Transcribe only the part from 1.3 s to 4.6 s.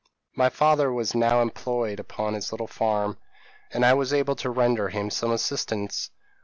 employed upon his little farm, and I was able to